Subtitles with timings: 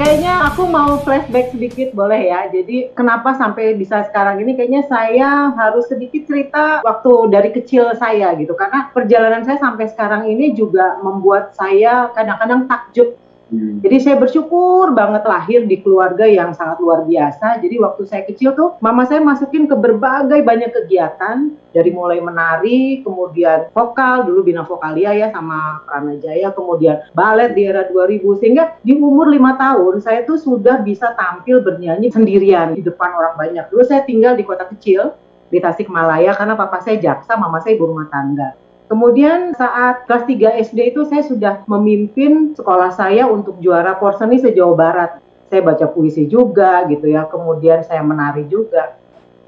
[0.00, 2.48] Kayaknya aku mau flashback sedikit boleh ya.
[2.48, 8.32] Jadi kenapa sampai bisa sekarang ini kayaknya saya harus sedikit cerita waktu dari kecil saya
[8.40, 8.56] gitu.
[8.56, 13.12] Karena perjalanan saya sampai sekarang ini juga membuat saya kadang-kadang takjub
[13.50, 13.82] Hmm.
[13.82, 17.58] Jadi saya bersyukur banget lahir di keluarga yang sangat luar biasa.
[17.58, 23.02] Jadi waktu saya kecil tuh mama saya masukin ke berbagai banyak kegiatan dari mulai menari,
[23.02, 28.94] kemudian vokal dulu bina vokalia ya sama Pranajaya, kemudian balet di era 2000 sehingga di
[28.94, 33.66] umur lima tahun saya tuh sudah bisa tampil bernyanyi sendirian di depan orang banyak.
[33.70, 35.14] Dulu saya tinggal di kota kecil
[35.50, 38.54] di Tasikmalaya karena papa saya jaksa, mama saya ibu rumah tangga.
[38.90, 44.74] Kemudian saat kelas 3 SD itu saya sudah memimpin sekolah saya untuk juara porseni se-Jawa
[44.74, 45.10] Barat.
[45.46, 48.98] Saya baca puisi juga gitu ya, kemudian saya menari juga.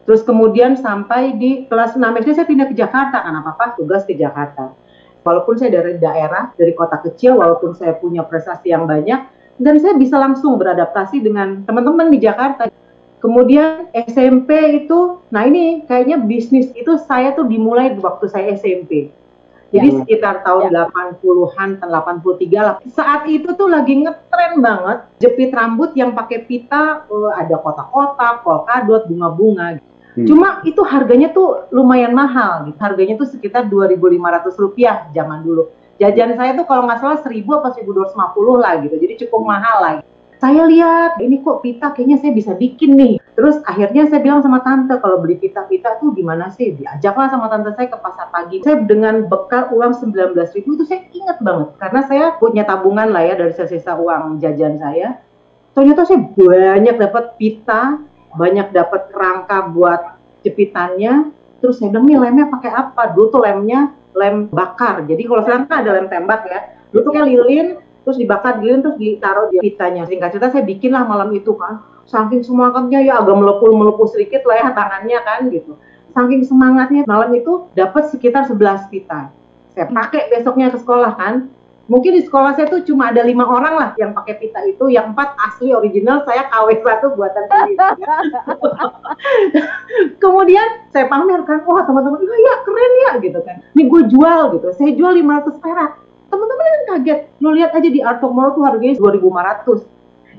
[0.06, 4.15] Terus kemudian sampai di kelas 6 SD saya pindah ke Jakarta karena papa tugas ke
[4.15, 4.78] Jakarta.
[5.27, 9.27] Walaupun saya dari daerah, dari kota kecil, walaupun saya punya prestasi yang banyak,
[9.59, 12.71] dan saya bisa langsung beradaptasi dengan teman-teman di Jakarta.
[13.18, 19.10] Kemudian SMP itu, nah ini kayaknya bisnis itu saya tuh dimulai waktu saya SMP
[19.73, 19.96] jadi ya.
[20.04, 20.87] sekitar tahun ya.
[20.92, 22.76] 80-an, 83 lah.
[22.92, 29.09] Saat itu tuh lagi ngetren banget jepit rambut yang pakai pita, uh, ada kotak-kotak, polkadot,
[29.09, 29.80] bunga-bunga.
[30.12, 30.28] Hmm.
[30.28, 32.76] Cuma itu harganya tuh lumayan mahal gitu.
[32.76, 35.73] Harganya tuh sekitar 2.500 rupiah zaman dulu.
[35.96, 38.96] Jajan saya tuh kalau nggak salah 1.000 apa 1.250 lah gitu.
[39.00, 39.93] Jadi cukup mahal lah.
[40.04, 40.12] Gitu
[40.43, 43.23] saya lihat ini kok pita kayaknya saya bisa bikin nih.
[43.38, 46.74] Terus akhirnya saya bilang sama tante kalau beli pita-pita tuh gimana sih?
[46.74, 48.59] Diajaklah sama tante saya ke pasar pagi.
[48.66, 53.23] Saya dengan bekal uang 19 ribu itu saya ingat banget karena saya punya tabungan lah
[53.23, 55.23] ya dari sisa uang jajan saya.
[55.79, 58.02] Ternyata saya banyak dapat pita,
[58.34, 61.30] banyak dapat rangka buat jepitannya.
[61.62, 63.15] Terus saya bilang nih lemnya pakai apa?
[63.15, 65.06] Dulu tuh lemnya lem bakar.
[65.06, 66.60] Jadi kalau sekarang kan ada lem tembak ya.
[66.91, 70.06] Dulu tuh kayak lilin, terus dibakar lilin terus ditaruh di pitanya.
[70.06, 74.43] Singkat cerita saya bikin lah malam itu kan saking semangatnya ya agak melepul melepul sedikit
[74.47, 75.79] lah ya tangannya kan gitu.
[76.12, 79.33] Saking semangatnya malam itu dapat sekitar 11 pita.
[79.73, 81.49] Saya pakai besoknya ke sekolah kan.
[81.91, 84.93] Mungkin di sekolah saya tuh cuma ada lima orang lah yang pakai pita itu.
[84.93, 87.81] Yang empat asli original saya KW satu buatan sendiri
[90.23, 93.57] kemudian saya pamerkan wah teman-teman ya keren ya gitu kan.
[93.73, 94.69] Ini gue jual gitu.
[94.77, 95.91] Saya jual 500 perak
[96.32, 97.20] teman-teman kan kaget.
[97.44, 99.84] Lo lihat aja di Art Mall tuh harganya 2.500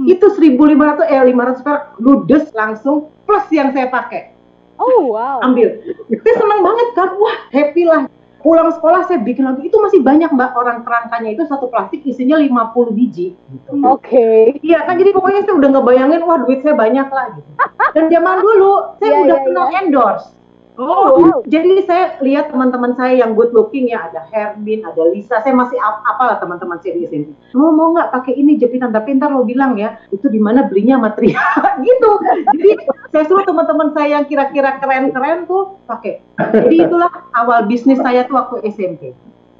[0.01, 0.05] hmm.
[0.09, 4.33] itu 1.500 eh 500 perak ludes langsung plus yang saya pakai.
[4.81, 5.45] Oh wow.
[5.45, 5.77] Ambil.
[6.09, 7.09] Saya senang banget kan.
[7.21, 8.09] Wah happy lah.
[8.43, 9.71] Pulang sekolah saya bikin lagi.
[9.71, 11.45] Itu masih banyak mbak orang kerangkanya itu.
[11.47, 13.37] Satu plastik isinya 50 biji.
[13.37, 13.69] Gitu.
[13.79, 14.03] oke.
[14.03, 14.59] Okay.
[14.65, 17.49] iya kan jadi pokoknya saya udah ngebayangin wah duit saya banyak lah gitu.
[17.93, 19.79] Dan zaman dulu saya yeah, udah yeah, pernah yeah.
[19.79, 20.27] endorse
[20.73, 21.45] Oh, wow.
[21.45, 25.78] jadi saya lihat teman-teman saya yang good looking ya, ada Herbin, ada Lisa, saya masih
[25.78, 27.29] apalah teman-teman saya di sini.
[27.53, 28.89] Lo mau nggak pakai ini jepitan?
[28.89, 32.11] Tapi ntar lo bilang ya, itu di mana belinya material gitu.
[32.57, 32.69] Jadi
[33.13, 36.25] saya suruh teman-teman saya yang kira-kira keren-keren tuh pakai.
[36.41, 39.13] Jadi itulah awal bisnis saya tuh waktu SMP.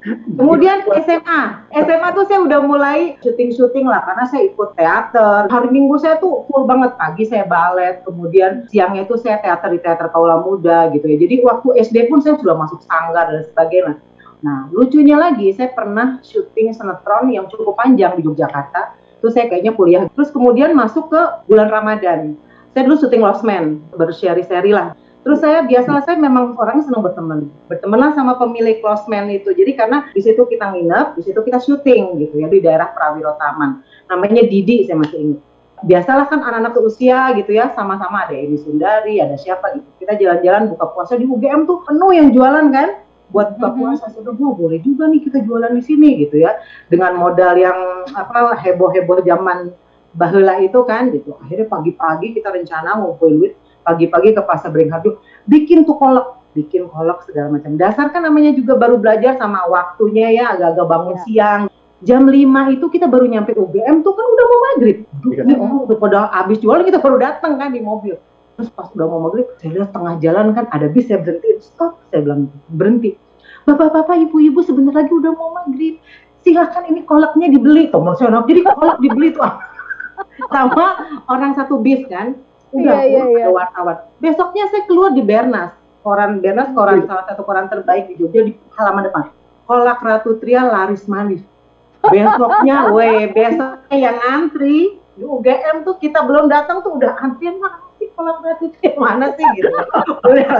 [0.04, 1.42] Kemudian SMA,
[1.72, 5.48] SMA tuh saya udah mulai syuting-syuting lah karena saya ikut teater.
[5.48, 9.80] Hari Minggu saya tuh full banget pagi saya balet, kemudian siangnya itu saya teater di
[9.80, 11.16] teater Kaula Muda gitu ya.
[11.16, 13.96] Jadi waktu SD pun saya sudah masuk sanggar dan sebagainya.
[14.44, 19.00] Nah lucunya lagi saya pernah syuting sinetron yang cukup panjang di Yogyakarta.
[19.24, 20.04] Terus saya kayaknya kuliah.
[20.12, 22.36] Terus kemudian masuk ke bulan Ramadan.
[22.76, 24.92] Saya dulu syuting Lost Man, berseri-seri lah
[25.24, 27.48] Terus saya biasa saya memang orangnya senang berteman.
[27.64, 29.56] Bertemanlah sama pemilik close man itu.
[29.56, 33.32] Jadi karena di situ kita nginep, di situ kita syuting gitu ya di daerah Prawiro
[33.40, 33.80] Taman.
[34.12, 35.40] Namanya Didi saya masih ingat.
[35.84, 39.88] Biasalah kan anak-anak usia gitu ya, sama-sama ada Edi Sundari, ada siapa gitu.
[40.00, 44.30] Kita jalan-jalan buka puasa di UGM tuh penuh yang jualan kan buat buka puasa sudah
[44.30, 46.54] oh, boleh juga nih kita jualan di sini gitu ya
[46.86, 49.74] dengan modal yang apa heboh-heboh zaman
[50.14, 53.52] bahula itu kan gitu akhirnya pagi-pagi kita rencana ngumpulin duit
[53.84, 57.74] pagi-pagi ke pasar Beringharjo bikin tuh kolak bikin kolak segala macam.
[57.74, 61.22] Dasar kan namanya juga baru belajar sama waktunya ya agak-agak bangun ya.
[61.26, 61.62] siang.
[62.04, 64.98] Jam 5 itu kita baru nyampe UGM tuh kan udah mau maghrib.
[65.24, 68.16] Ini oh, udah pada habis jual kita baru datang kan di mobil.
[68.54, 71.58] Terus pas udah mau maghrib saya lihat tengah jalan kan ada bis saya berhenti.
[71.64, 73.16] Stop saya bilang berhenti.
[73.64, 75.96] Bapak-bapak ibu-ibu sebentar lagi udah mau maghrib.
[76.44, 77.88] Silahkan ini kolaknya dibeli.
[77.88, 79.42] Teman saya jadi kolak dibeli tuh.
[80.54, 80.86] Sama
[81.32, 82.36] orang satu bis kan
[82.74, 83.46] udah iya, iya, iya.
[83.48, 83.96] wartawan.
[84.18, 85.72] Besoknya saya keluar di Bernas,
[86.02, 87.08] koran Bernas, koran hmm.
[87.08, 89.22] salah satu koran terbaik di Jogja di halaman depan.
[89.64, 91.40] Kolak Ratu Tria laris manis.
[92.12, 97.80] Besoknya, weh, besoknya yang antri di UGM tuh kita belum datang tuh udah antrian mana
[97.96, 99.72] sih kolak Ratu Tria mana sih gitu.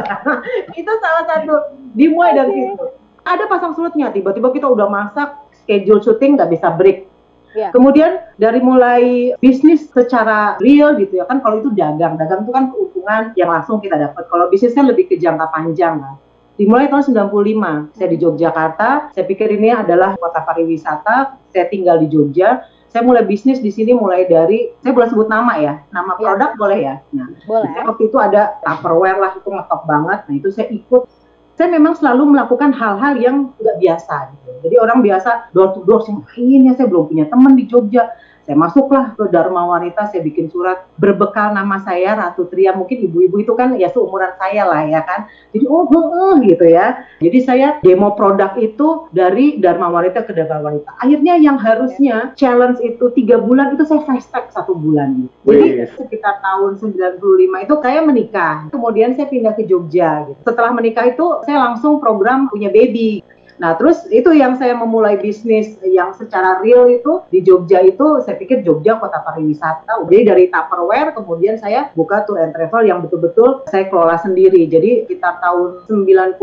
[0.80, 2.86] itu salah satu dimulai dari situ.
[3.24, 7.08] Ada pasang surutnya, tiba-tiba kita udah masak, schedule syuting nggak bisa break
[7.54, 7.70] Yeah.
[7.70, 12.64] Kemudian dari mulai bisnis secara real gitu ya kan kalau itu dagang, dagang itu kan
[12.74, 14.26] keuntungan yang langsung kita dapat.
[14.26, 16.14] Kalau bisnis kan lebih ke jangka panjang kan.
[16.54, 22.06] Dimulai tahun 95, saya di Yogyakarta, saya pikir ini adalah kota pariwisata, saya tinggal di
[22.06, 22.62] Jogja,
[22.94, 26.18] saya mulai bisnis di sini mulai dari saya boleh sebut nama ya nama ya.
[26.22, 27.90] produk boleh ya nah boleh.
[27.90, 31.10] waktu itu ada Tupperware lah itu ngetop banget nah itu saya ikut
[31.58, 34.43] saya memang selalu melakukan hal-hal yang nggak biasa gitu.
[34.64, 38.08] Jadi orang biasa door to door, saya main ya, saya belum punya teman di Jogja
[38.44, 42.76] saya masuklah ke Dharma Wanita, saya bikin surat berbekal nama saya Ratu Tria.
[42.76, 45.24] Mungkin ibu-ibu itu kan ya seumuran saya lah ya kan.
[45.56, 47.08] Jadi oh uh, gitu ya.
[47.24, 50.92] Jadi saya demo produk itu dari Dharma Wanita ke Dharma Wanita.
[51.00, 55.24] Akhirnya yang harusnya challenge itu tiga bulan itu saya fast track satu bulan.
[55.48, 58.68] Jadi sekitar tahun 95 itu saya menikah.
[58.68, 60.28] Kemudian saya pindah ke Jogja.
[60.28, 60.40] Gitu.
[60.44, 63.24] Setelah menikah itu saya langsung program punya baby.
[63.64, 68.36] Nah, terus itu yang saya memulai bisnis yang secara real itu di Jogja itu saya
[68.36, 70.04] pikir Jogja kota pariwisata.
[70.04, 74.68] Jadi dari Tupperware kemudian saya buka tour and travel yang betul-betul saya kelola sendiri.
[74.68, 76.36] Jadi kita tahun 99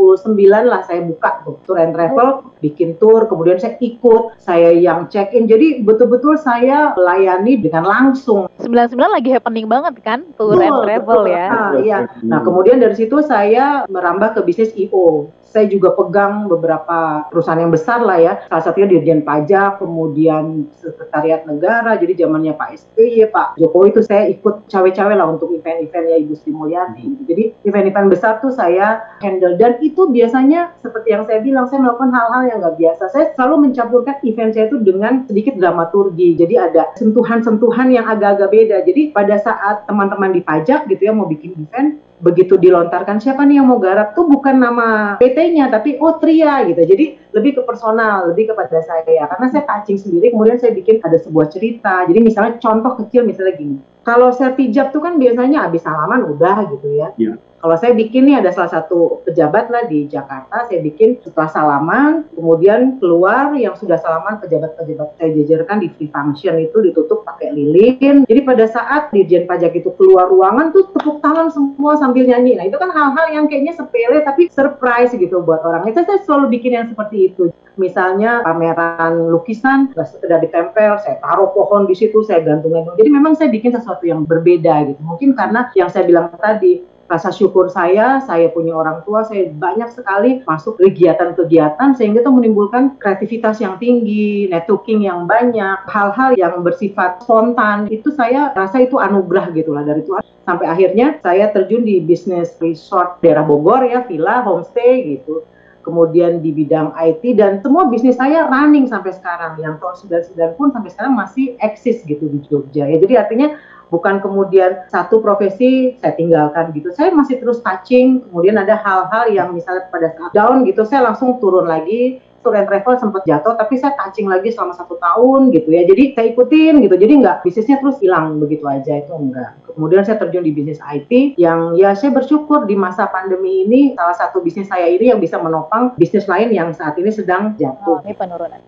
[0.66, 5.30] lah saya buka tuh tour and travel, bikin tour, kemudian saya ikut, saya yang check
[5.30, 5.46] in.
[5.46, 8.50] Jadi betul-betul saya melayani dengan langsung.
[8.58, 11.38] 99 lagi happening banget kan tour betul, and travel betul.
[11.38, 11.46] ya.
[11.46, 11.98] Nah, iya.
[12.26, 17.70] Nah, kemudian dari situ saya merambah ke bisnis IO saya juga pegang beberapa perusahaan yang
[17.70, 18.32] besar lah ya.
[18.48, 22.00] Salah satunya Dirjen Pajak, kemudian Sekretariat Negara.
[22.00, 26.34] Jadi zamannya Pak SBY, Pak Jokowi itu saya ikut cawe-cawe lah untuk event-event ya Ibu
[26.40, 27.20] Sri Mulyani.
[27.28, 32.10] Jadi event-event besar tuh saya handle dan itu biasanya seperti yang saya bilang saya melakukan
[32.16, 33.02] hal-hal yang nggak biasa.
[33.12, 36.40] Saya selalu mencampurkan event saya itu dengan sedikit dramaturgi.
[36.40, 38.76] Jadi ada sentuhan-sentuhan yang agak-agak beda.
[38.88, 43.58] Jadi pada saat teman-teman di pajak gitu ya mau bikin event, begitu dilontarkan siapa nih
[43.58, 46.78] yang mau garap tuh bukan nama PT-nya tapi oh Tria gitu.
[46.78, 51.18] Jadi lebih ke personal, lebih kepada saya karena saya touching sendiri kemudian saya bikin ada
[51.18, 52.06] sebuah cerita.
[52.06, 53.76] Jadi misalnya contoh kecil misalnya gini.
[54.02, 57.08] Kalau saya pijat tuh kan biasanya habis salaman udah gitu ya.
[57.16, 61.46] Yeah kalau saya bikin nih ada salah satu pejabat lah di Jakarta, saya bikin setelah
[61.46, 67.54] salaman, kemudian keluar yang sudah salaman pejabat-pejabat saya jajarkan di free function itu ditutup pakai
[67.54, 68.26] lilin.
[68.26, 72.58] Jadi pada saat Dirjen Pajak itu keluar ruangan tuh tepuk tangan semua sambil nyanyi.
[72.58, 75.86] Nah itu kan hal-hal yang kayaknya sepele tapi surprise gitu buat orang.
[75.86, 77.54] Itu saya selalu bikin yang seperti itu.
[77.80, 82.96] Misalnya pameran lukisan, sekedar ditempel, saya taruh pohon di situ, saya gantung-gantung.
[83.00, 85.00] Jadi memang saya bikin sesuatu yang berbeda gitu.
[85.00, 89.92] Mungkin karena yang saya bilang tadi, rasa syukur saya, saya punya orang tua, saya banyak
[89.92, 97.20] sekali masuk kegiatan-kegiatan sehingga itu menimbulkan kreativitas yang tinggi, networking yang banyak, hal-hal yang bersifat
[97.20, 97.92] spontan.
[97.92, 100.24] Itu saya rasa itu anugerah gitulah dari Tuhan.
[100.42, 105.44] Sampai akhirnya saya terjun di bisnis resort daerah Bogor ya, villa, homestay gitu
[105.82, 110.70] kemudian di bidang IT dan semua bisnis saya running sampai sekarang yang tahun 99 pun
[110.70, 113.58] sampai sekarang masih eksis gitu di Jogja ya jadi artinya
[113.92, 116.88] bukan kemudian satu profesi saya tinggalkan gitu.
[116.96, 121.36] Saya masih terus touching, kemudian ada hal-hal yang misalnya pada saat down gitu, saya langsung
[121.44, 125.72] turun lagi, tour and travel sempat jatuh, tapi saya touching lagi selama satu tahun gitu
[125.72, 125.86] ya.
[125.88, 129.56] Jadi saya ikutin gitu, jadi nggak bisnisnya terus hilang begitu aja itu enggak.
[129.72, 134.18] Kemudian saya terjun di bisnis IT yang ya saya bersyukur di masa pandemi ini salah
[134.18, 137.96] satu bisnis saya ini yang bisa menopang bisnis lain yang saat ini sedang jatuh.
[137.96, 138.60] Oh, ini penurunan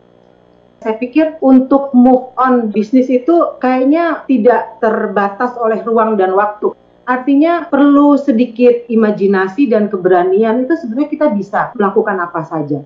[0.85, 6.77] saya pikir untuk move on bisnis itu kayaknya tidak terbatas oleh ruang dan waktu.
[7.09, 12.85] Artinya perlu sedikit imajinasi dan keberanian itu sebenarnya kita bisa melakukan apa saja.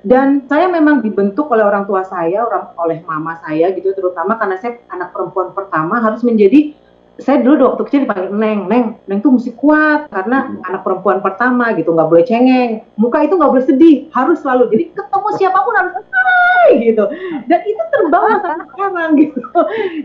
[0.00, 4.56] Dan saya memang dibentuk oleh orang tua saya, orang oleh mama saya gitu terutama karena
[4.56, 6.72] saya anak perempuan pertama harus menjadi
[7.20, 10.68] saya dulu waktu kecil dipanggil Neng, Neng, Neng tuh mesti kuat karena hmm.
[10.72, 14.72] anak perempuan pertama gitu, nggak boleh cengeng, muka itu nggak boleh sedih, harus selalu.
[14.72, 15.94] Jadi ketemu siapa pun harus
[16.60, 17.04] Hai gitu.
[17.48, 19.42] Dan itu terbawa sampai sekarang gitu.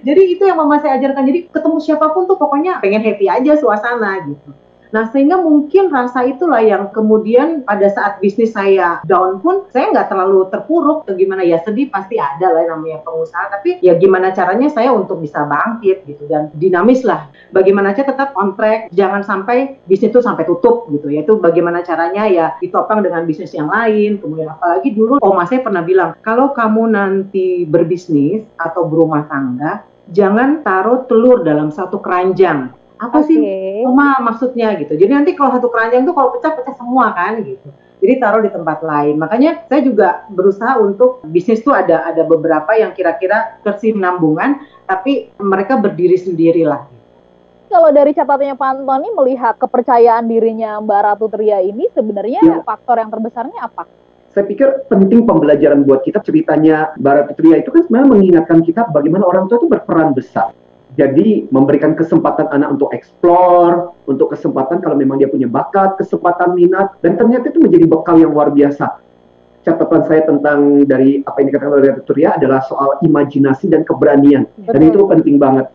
[0.07, 1.23] Jadi itu yang mama saya ajarkan.
[1.27, 4.49] Jadi ketemu siapa pun tuh pokoknya pengen happy aja suasana gitu.
[4.93, 10.09] Nah, sehingga mungkin rasa itulah yang kemudian pada saat bisnis saya down pun saya nggak
[10.11, 11.41] terlalu terpuruk ke gimana.
[11.45, 16.05] Ya sedih pasti ada lah namanya pengusaha tapi ya gimana caranya saya untuk bisa bangkit
[16.05, 17.29] gitu dan dinamis lah.
[17.53, 21.25] Bagaimana aja tetap on track jangan sampai bisnis itu sampai tutup gitu ya.
[21.25, 25.85] Itu bagaimana caranya ya ditopang dengan bisnis yang lain kemudian apalagi dulu oma saya pernah
[25.85, 33.19] bilang kalau kamu nanti berbisnis atau berumah tangga jangan taruh telur dalam satu keranjang apa
[33.21, 33.27] okay.
[33.27, 33.37] sih
[33.83, 37.67] oma maksudnya gitu jadi nanti kalau satu keranjang tuh kalau pecah pecah semua kan gitu
[37.99, 42.71] jadi taruh di tempat lain makanya saya juga berusaha untuk bisnis tuh ada ada beberapa
[42.75, 46.87] yang kira-kira kesinambungan tapi mereka berdiri sendiri lah
[47.67, 52.63] kalau dari catatannya Pak Antoni melihat kepercayaan dirinya Mbak Ratu Tria ini sebenarnya ya.
[52.63, 53.83] faktor yang terbesarnya apa?
[54.35, 59.23] saya pikir penting pembelajaran buat kita ceritanya Barat Tria itu kan sebenarnya mengingatkan kita bagaimana
[59.23, 60.51] orang tua itu berperan besar.
[60.95, 66.95] Jadi memberikan kesempatan anak untuk explore, untuk kesempatan kalau memang dia punya bakat, kesempatan minat,
[67.03, 69.03] dan ternyata itu menjadi bekal yang luar biasa.
[69.67, 74.71] Catatan saya tentang dari apa yang dikatakan oleh Turia adalah soal imajinasi dan keberanian, Betul.
[74.71, 75.67] dan itu penting banget.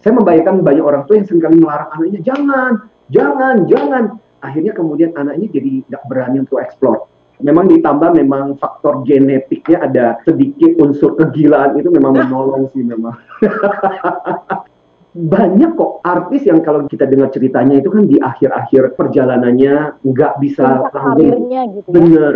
[0.00, 2.72] Saya membayangkan banyak orang tua yang sering kali melarang anaknya, jangan,
[3.12, 4.04] jangan, jangan.
[4.40, 7.03] Akhirnya kemudian anaknya jadi tidak berani untuk explore
[7.44, 13.12] memang ditambah memang faktor genetiknya ada sedikit unsur kegilaan itu memang menolong sih memang.
[15.14, 20.90] Banyak kok artis yang kalau kita dengar ceritanya itu kan di akhir-akhir perjalanannya nggak bisa
[20.90, 21.22] langsung.
[21.22, 21.62] Gitu ya.
[21.86, 22.34] Bener.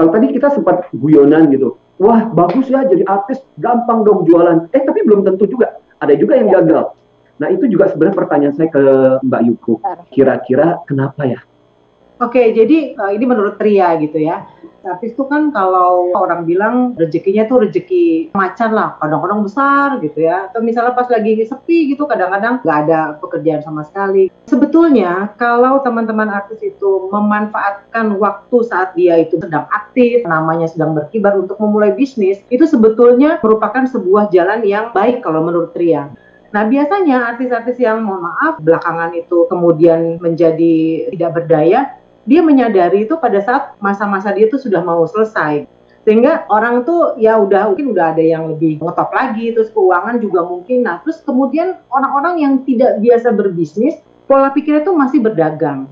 [0.00, 4.72] Kalau tadi kita sempat guyonan gitu, wah bagus ya jadi artis, gampang dong jualan.
[4.72, 5.76] Eh tapi belum tentu juga.
[6.00, 6.54] Ada juga yang ya.
[6.62, 6.84] gagal.
[7.36, 8.82] Nah itu juga sebenarnya pertanyaan saya ke
[9.20, 9.74] Mbak Yuku.
[10.08, 11.40] Kira-kira kenapa ya
[12.16, 14.48] Oke, jadi uh, ini menurut Tria gitu ya.
[14.86, 20.46] Artis itu kan kalau orang bilang rezekinya tuh rezeki macan lah, kadang-kadang besar gitu ya.
[20.48, 24.30] Atau misalnya pas lagi sepi gitu, kadang-kadang nggak ada pekerjaan sama sekali.
[24.46, 31.34] Sebetulnya kalau teman-teman artis itu memanfaatkan waktu saat dia itu sedang aktif, namanya sedang berkibar
[31.34, 36.14] untuk memulai bisnis, itu sebetulnya merupakan sebuah jalan yang baik kalau menurut Tria.
[36.54, 43.14] Nah biasanya artis-artis yang mohon maaf belakangan itu kemudian menjadi tidak berdaya dia menyadari itu
[43.16, 45.64] pada saat masa-masa dia itu sudah mau selesai
[46.06, 50.46] sehingga orang tuh ya udah mungkin udah ada yang lebih ngetop lagi terus keuangan juga
[50.46, 53.98] mungkin nah terus kemudian orang-orang yang tidak biasa berbisnis
[54.30, 55.90] pola pikirnya tuh masih berdagang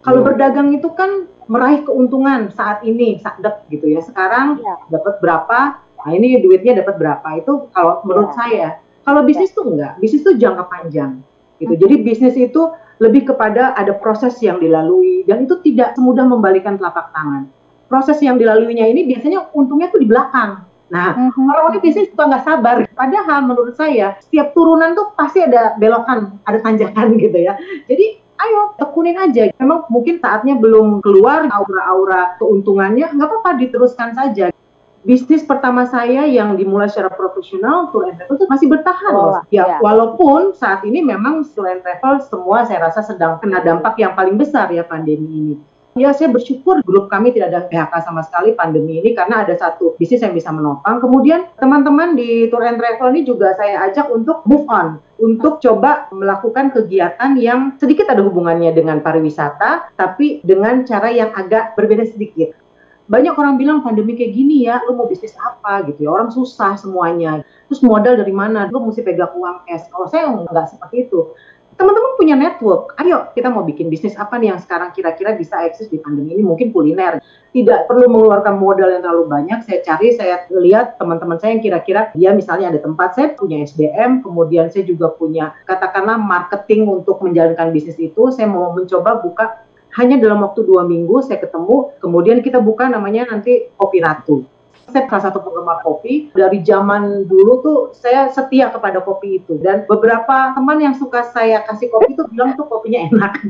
[0.00, 0.24] kalau oh.
[0.24, 4.80] berdagang itu kan meraih keuntungan saat ini sadek gitu ya sekarang ya.
[4.88, 8.36] dapat berapa nah ini duitnya dapat berapa itu kalau menurut ya.
[8.40, 8.68] saya
[9.04, 9.56] kalau bisnis ya.
[9.60, 11.20] tuh enggak bisnis tuh jangka panjang
[11.60, 11.82] gitu hmm.
[11.84, 12.62] jadi bisnis itu
[13.00, 17.48] lebih kepada ada proses yang dilalui dan itu tidak semudah membalikan telapak tangan.
[17.88, 20.62] Proses yang dilaluinya ini biasanya untungnya tuh di belakang.
[20.92, 21.48] Nah, mm-hmm.
[21.48, 22.76] orang-orang biasanya suka nggak sabar.
[22.92, 27.56] Padahal menurut saya setiap turunan tuh pasti ada belokan, ada tanjakan gitu ya.
[27.88, 29.48] Jadi ayo tekunin aja.
[29.56, 34.52] Memang mungkin saatnya belum keluar aura-aura keuntungannya, nggak apa-apa diteruskan saja
[35.00, 39.42] bisnis pertama saya yang dimulai secara profesional tour and travel itu masih bertahan oh, loh.
[39.48, 43.96] Ya, ya, walaupun saat ini memang tour and travel semua saya rasa sedang kena dampak
[43.96, 45.54] yang paling besar ya pandemi ini.
[45.98, 49.98] Ya saya bersyukur grup kami tidak ada PHK sama sekali pandemi ini karena ada satu
[49.98, 51.02] bisnis yang bisa menopang.
[51.02, 56.06] Kemudian teman-teman di tour and travel ini juga saya ajak untuk move on, untuk coba
[56.14, 62.54] melakukan kegiatan yang sedikit ada hubungannya dengan pariwisata, tapi dengan cara yang agak berbeda sedikit
[63.10, 66.78] banyak orang bilang pandemi kayak gini ya, lu mau bisnis apa gitu ya, orang susah
[66.78, 67.42] semuanya.
[67.66, 68.70] Terus modal dari mana?
[68.70, 69.90] Lu mesti pegang uang cash.
[69.90, 71.34] Kalau saya nggak seperti itu.
[71.74, 75.88] Teman-teman punya network, ayo kita mau bikin bisnis apa nih yang sekarang kira-kira bisa eksis
[75.88, 77.24] di pandemi ini, mungkin kuliner.
[77.56, 82.12] Tidak perlu mengeluarkan modal yang terlalu banyak, saya cari, saya lihat teman-teman saya yang kira-kira
[82.12, 87.72] dia misalnya ada tempat, saya punya SDM, kemudian saya juga punya katakanlah marketing untuk menjalankan
[87.72, 89.64] bisnis itu, saya mau mencoba buka
[89.98, 94.46] hanya dalam waktu dua minggu saya ketemu, kemudian kita buka namanya nanti Kopi Ratu.
[94.90, 96.34] Saya salah satu penggemar kopi.
[96.34, 99.54] Dari zaman dulu tuh saya setia kepada kopi itu.
[99.62, 103.32] Dan beberapa teman yang suka saya kasih kopi itu bilang tuh kopinya enak.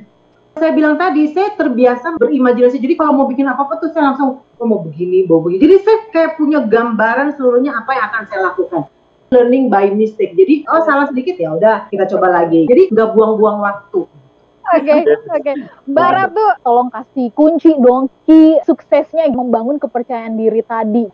[0.51, 2.83] Saya bilang tadi, saya terbiasa berimajinasi.
[2.83, 5.63] Jadi kalau mau bikin apa-apa tuh saya langsung, oh, mau begini, mau begini.
[5.63, 8.83] Jadi saya kayak punya gambaran seluruhnya apa yang akan saya lakukan
[9.31, 10.35] learning by mistake.
[10.35, 12.67] Jadi oh salah sedikit ya udah kita coba lagi.
[12.67, 14.01] Jadi nggak buang-buang waktu.
[14.71, 14.95] Oke,
[15.35, 15.53] oke.
[15.91, 21.11] Mbak Ratu, tolong kasih kunci dong ki suksesnya membangun kepercayaan diri tadi.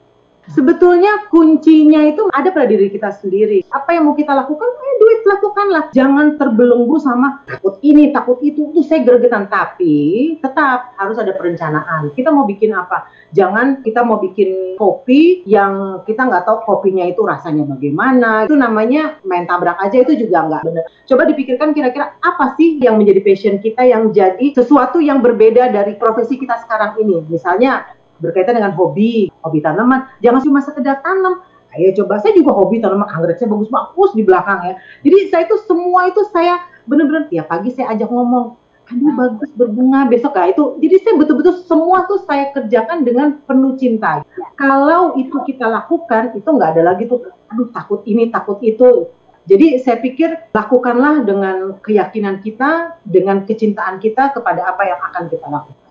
[0.46, 3.66] Sebetulnya kuncinya itu ada pada diri kita sendiri.
[3.74, 5.84] Apa yang mau kita lakukan, eh duit lakukanlah.
[5.90, 8.70] Jangan terbelenggu sama takut ini, takut itu.
[8.70, 9.50] Itu saya gregetan.
[9.50, 12.14] Tapi tetap harus ada perencanaan.
[12.14, 13.10] Kita mau bikin apa?
[13.34, 18.46] Jangan kita mau bikin kopi yang kita nggak tahu kopinya itu rasanya bagaimana.
[18.46, 20.84] Itu namanya main tabrak aja itu juga nggak benar.
[21.10, 25.98] Coba dipikirkan kira-kira apa sih yang menjadi passion kita yang jadi sesuatu yang berbeda dari
[25.98, 27.26] profesi kita sekarang ini.
[27.26, 31.46] Misalnya berkaitan dengan hobi, hobi tanaman, jangan cuma sekedar tanam.
[31.76, 34.74] Ayo coba, saya juga hobi tanaman anggrek saya bagus-bagus di belakang ya.
[35.06, 40.08] Jadi saya itu semua itu saya benar-benar tiap pagi saya ajak ngomong, aduh bagus berbunga
[40.08, 40.64] besok ya itu.
[40.80, 44.24] Jadi saya betul-betul semua tuh saya kerjakan dengan penuh cinta.
[44.56, 49.10] Kalau itu kita lakukan, itu nggak ada lagi tuh, aduh takut ini, takut itu.
[49.46, 55.46] Jadi saya pikir lakukanlah dengan keyakinan kita, dengan kecintaan kita kepada apa yang akan kita
[55.46, 55.85] lakukan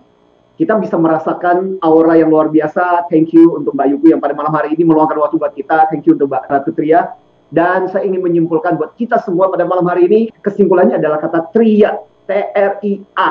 [0.56, 3.06] kita bisa merasakan aura yang luar biasa.
[3.12, 5.92] Thank you untuk Mbak Yuku yang pada malam hari ini meluangkan waktu buat kita.
[5.92, 7.12] Thank you untuk Mbak Ratu Tria.
[7.52, 11.94] Dan saya ingin menyimpulkan buat kita semua pada malam hari ini, kesimpulannya adalah kata Tria,
[12.26, 13.28] T-R-I-A.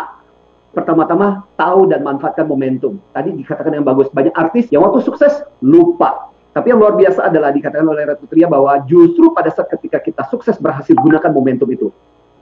[0.71, 3.01] Pertama-tama tahu dan manfaatkan momentum.
[3.11, 6.31] Tadi dikatakan yang bagus, banyak artis yang waktu sukses lupa.
[6.55, 10.23] Tapi yang luar biasa adalah dikatakan oleh Ratu Tria bahwa justru pada saat ketika kita
[10.31, 11.91] sukses berhasil gunakan momentum itu.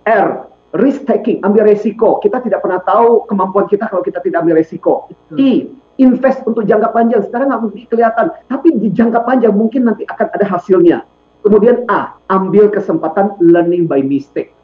[0.05, 2.17] R, risk taking, ambil resiko.
[2.17, 5.07] Kita tidak pernah tahu kemampuan kita kalau kita tidak ambil resiko.
[5.37, 5.69] I,
[6.01, 7.21] invest untuk jangka panjang.
[7.25, 11.05] Sekarang nggak mungkin kelihatan, tapi di jangka panjang mungkin nanti akan ada hasilnya.
[11.45, 14.55] Kemudian A, ambil kesempatan learning by mistake.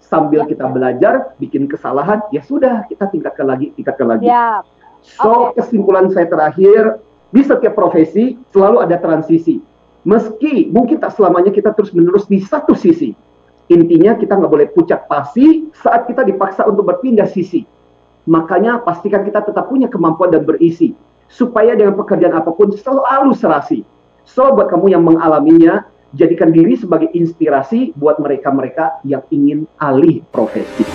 [0.00, 4.24] Sambil kita belajar, bikin kesalahan, ya sudah kita tingkatkan lagi, tingkatkan lagi.
[5.04, 9.60] So, kesimpulan saya terakhir, di setiap profesi selalu ada transisi.
[10.08, 13.12] Meski mungkin tak selamanya kita terus menerus di satu sisi.
[13.68, 17.68] Intinya kita nggak boleh pucat pasi saat kita dipaksa untuk berpindah sisi.
[18.24, 20.96] Makanya pastikan kita tetap punya kemampuan dan berisi.
[21.28, 23.84] Supaya dengan pekerjaan apa pun selalu serasi.
[24.24, 25.84] So, buat kamu yang mengalaminya,
[26.16, 30.88] jadikan diri sebagai inspirasi buat mereka-mereka yang ingin alih profesi.